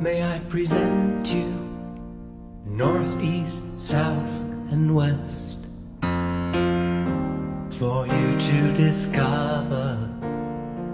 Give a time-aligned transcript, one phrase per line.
[0.00, 1.46] may I present you
[2.64, 5.58] north, east, south, and west
[7.78, 9.98] for you to discover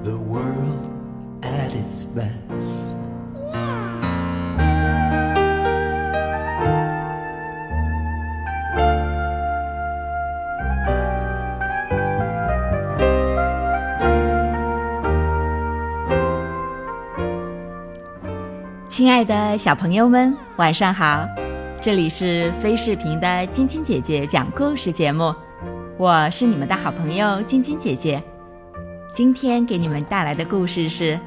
[0.03, 0.91] the world
[1.43, 2.52] at its best.
[18.93, 21.27] 亲爱的小朋友们，晚上好！
[21.81, 25.35] 这里是飞视频的晶晶姐姐讲故事节目，
[25.97, 28.23] 我是你们的好朋友晶晶姐姐。
[29.15, 31.15] 今天给你们带来的故事是《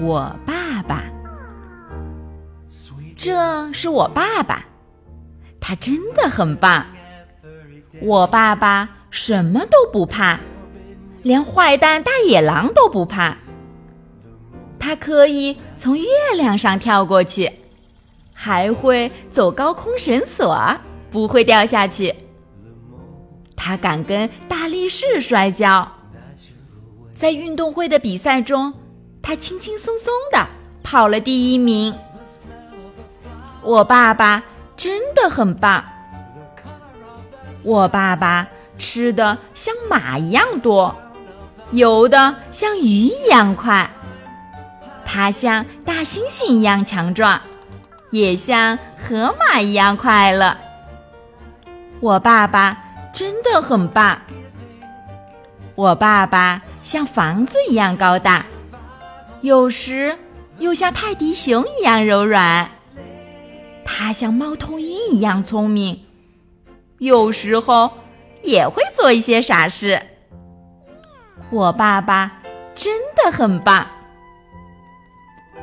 [0.00, 1.04] 我爸爸》。
[3.14, 4.64] 这是我爸爸，
[5.60, 6.86] 他真的很棒。
[8.00, 10.38] 我爸爸什么都不怕，
[11.22, 13.36] 连坏蛋大野狼都不怕。
[14.78, 17.50] 他可以从月亮上跳过去，
[18.34, 20.54] 还会走高空绳索，
[21.10, 22.14] 不会掉下去。
[23.56, 25.90] 他敢跟大力士摔跤，
[27.14, 28.74] 在运动会的比赛中，
[29.22, 30.46] 他轻轻松松的
[30.82, 31.94] 跑了第一名。
[33.62, 34.42] 我爸爸
[34.76, 35.82] 真的很棒。
[37.62, 38.46] 我爸爸
[38.76, 40.94] 吃的像马一样多，
[41.70, 43.90] 游的像鱼一样快。
[45.12, 47.40] 它像大猩猩一样强壮，
[48.12, 50.56] 也像河马一样快乐。
[51.98, 52.78] 我爸爸
[53.12, 54.16] 真的很棒。
[55.74, 58.46] 我爸爸像房子一样高大，
[59.40, 60.16] 有时
[60.60, 62.70] 又像泰迪熊一样柔软。
[63.84, 66.04] 他像猫头鹰一样聪明，
[66.98, 67.90] 有时候
[68.44, 70.00] 也会做一些傻事。
[71.50, 72.30] 我爸爸
[72.76, 73.84] 真的很棒。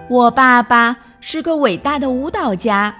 [0.09, 2.95] 我爸爸是个伟大的舞蹈家，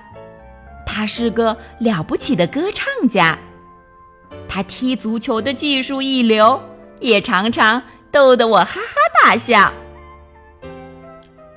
[0.86, 3.38] 他是个了不起的歌唱家，
[4.48, 6.62] 他踢足球的技术一流，
[7.00, 9.72] 也常常逗得我哈哈大笑。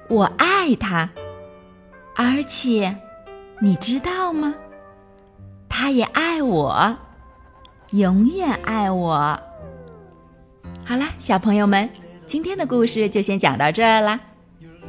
[0.08, 1.08] 我爱他，
[2.14, 2.96] 而且
[3.58, 4.54] 你知道吗？
[5.69, 6.96] 他也爱我，
[7.91, 9.41] 永远爱我。
[10.84, 11.91] 好啦，小朋友们，
[12.26, 14.20] 今天的故事就先讲到这儿啦。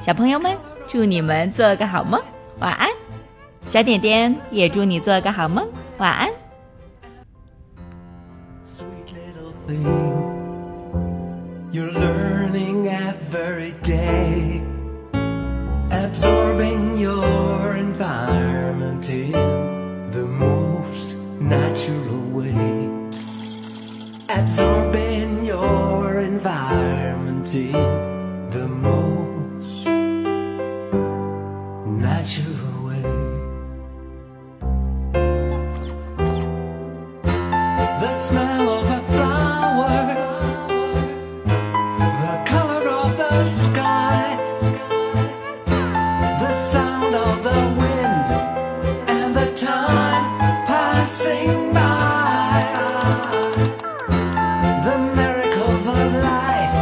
[0.00, 2.20] 小朋友们，祝你们做个好梦，
[2.60, 2.88] 晚安。
[3.66, 6.30] 小点点也祝你做个好梦，晚安。
[46.42, 48.28] the sound of the wind,
[49.08, 52.64] and the time passing by.
[54.84, 56.78] The miracles of life,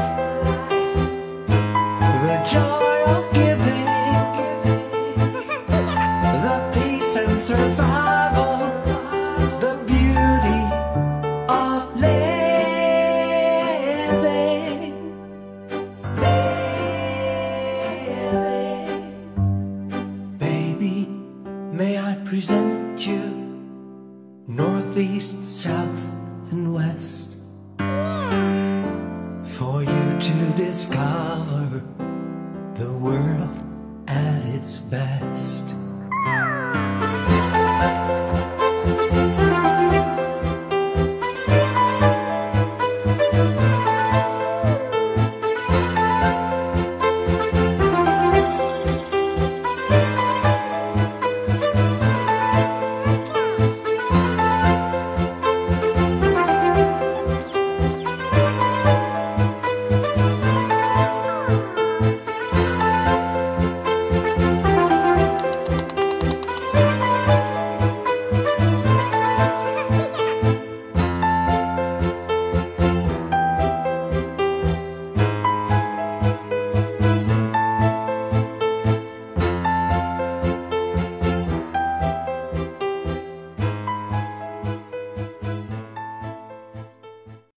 [2.27, 3.87] the joy of giving,
[6.45, 8.26] the peace and survival.
[29.57, 31.83] For you to discover
[32.75, 33.57] the world
[34.07, 35.86] at its best.